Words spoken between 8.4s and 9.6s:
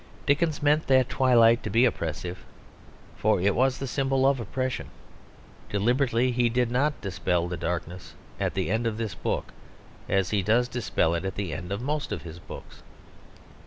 the end of this book,